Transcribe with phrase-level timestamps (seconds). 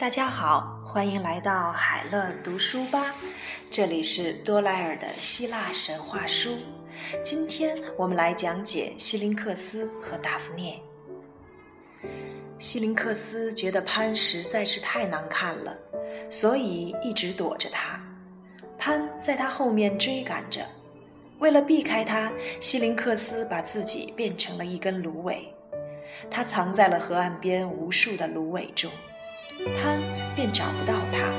[0.00, 3.14] 大家好，欢迎来到海乐读书吧，
[3.70, 6.56] 这里是多莱尔的希腊神话书。
[7.22, 10.80] 今天我们来讲解希林克斯和达芙涅。
[12.58, 15.76] 希林克斯觉得潘实在是太难看了，
[16.30, 18.02] 所以一直躲着他。
[18.78, 20.66] 潘在他后面追赶着，
[21.40, 25.54] 为了避开他，希林克斯把自己变成了一根芦苇，
[26.30, 28.90] 他藏在了河岸边无数的芦苇中。
[29.78, 30.00] 潘
[30.34, 31.32] 便找不到他。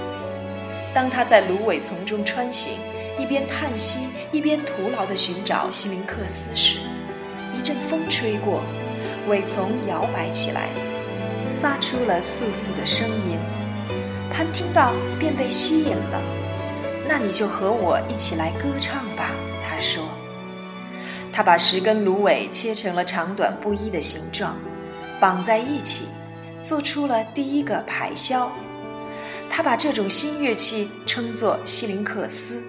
[0.93, 2.73] 当他在芦苇丛中穿行，
[3.17, 6.79] 一边叹息一边徒劳地寻找希林克斯时，
[7.57, 8.61] 一阵风吹过，
[9.27, 10.69] 苇丛摇摆起来，
[11.61, 13.37] 发出了簌簌的声音。
[14.33, 16.21] 潘听到，便被吸引了。
[17.07, 19.31] 那你就和我一起来歌唱吧，
[19.61, 20.03] 他说。
[21.33, 24.57] 他把十根芦苇切成了长短不一的形状，
[25.19, 26.05] 绑在一起。
[26.61, 28.49] 做出了第一个排箫，
[29.49, 32.63] 他把这种新乐器称作西林克斯，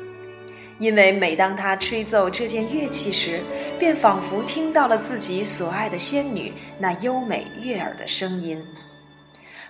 [0.78, 3.40] 因为每当他吹奏这件乐器时，
[3.78, 8.64] 便仿佛听到了自己所爱的仙女那优美悦耳的声音。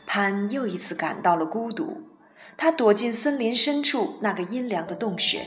[0.06, 2.02] 潘又一次感到了孤独，
[2.56, 5.46] 他躲进森林深处那个阴凉的洞穴，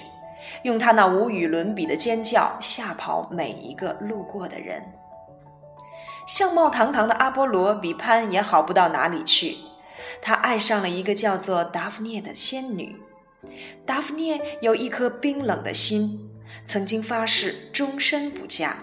[0.64, 4.84] 用他那无与伦比的尖叫吓跑每一个路过的人。
[6.26, 9.58] 相貌堂堂的阿波罗比潘也好不到哪里去，
[10.22, 12.96] 他爱上了一个叫做达芙涅的仙女。
[13.86, 16.32] 达芙涅有一颗冰冷的心，
[16.66, 18.78] 曾经发誓终身不嫁，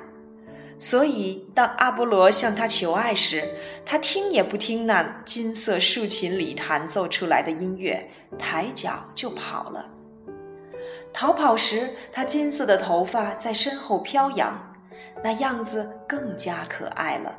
[0.79, 3.43] 所以当阿波罗向她求爱时，
[3.85, 9.87] 她听也不听那金色竖琴里弹奏出来的音乐，抬脚就跑了。
[11.13, 14.72] 逃跑时，她金色的头发在身后飘扬。
[15.23, 17.35] 那样子更加可爱了。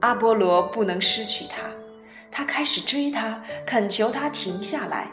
[0.00, 1.66] 阿波罗不能失去她，
[2.30, 5.08] 他开始追她，恳求她停下来。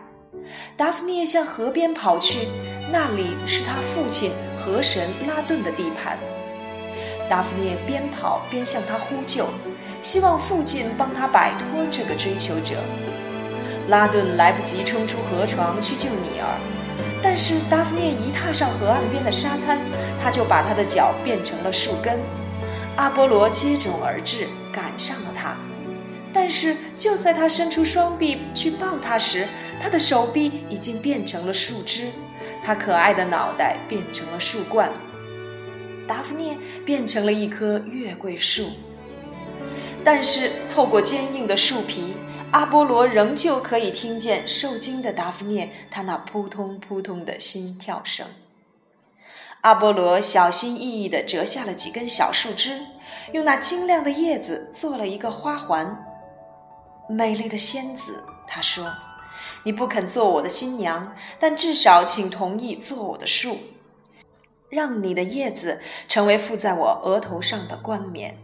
[0.77, 2.47] 达芙涅向河边跑去，
[2.91, 6.17] 那里是他父亲河神拉顿的地盘。
[7.29, 9.49] 达芙涅边跑边向他呼救，
[10.01, 12.75] 希望父亲帮他摆脱这个追求者。
[13.89, 16.76] 拉顿来不及冲出河床去救女儿。
[17.21, 19.79] 但是达芙涅一踏上河岸边的沙滩，
[20.21, 22.19] 他就把他的脚变成了树根。
[22.95, 25.55] 阿波罗接踵而至，赶上了他。
[26.33, 29.47] 但是就在他伸出双臂去抱他时，
[29.81, 32.07] 他的手臂已经变成了树枝，
[32.63, 34.91] 他可爱的脑袋变成了树冠，
[36.07, 38.71] 达芙涅变成了一棵月桂树。
[40.03, 42.13] 但是透过坚硬的树皮。
[42.51, 48.25] 阿波罗仍旧可以听见受惊的达芙涅他那扑通扑通的心跳声。
[49.61, 52.79] 阿波罗小心翼翼地折下了几根小树枝，
[53.33, 56.03] 用那晶亮的叶子做了一个花环。
[57.09, 58.93] 美丽的仙子，他说
[59.63, 63.57] ：“你不肯做我的新娘，但至少请同意做我的树，
[64.69, 68.37] 让你的叶子成为附在我额头上的冠冕。”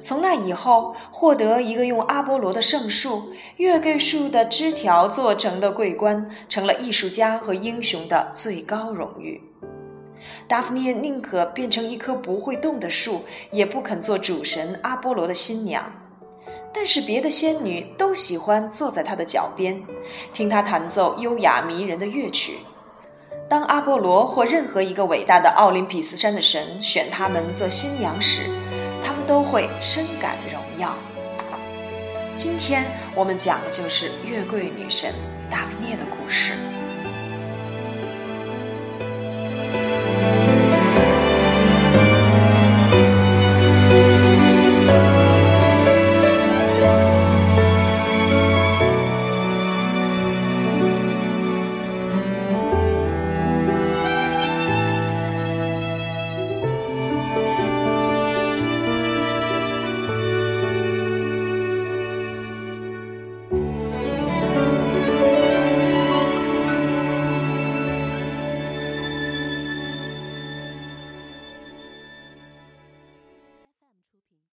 [0.00, 9.40] 从那以后，获得一个用阿波罗的圣树月桂树的枝条做成的桂冠，成了艺术家和英雄的最高荣誉。
[10.46, 15.84] 达芙妮宁可变成一棵不会动的树，也不肯做主神阿波罗的新娘。
[16.72, 19.82] 但是别的仙女都喜欢坐在他的脚边，
[20.32, 22.58] 听他弹奏优雅迷人的乐曲。
[23.48, 28.42] 当阿波罗或任何一个伟大的奥林匹斯山的神选他们做新娘时，
[29.28, 30.96] 都会深感荣耀。
[32.34, 35.12] 今天我们讲的就是月桂女神
[35.50, 36.54] 达芙妮的故事。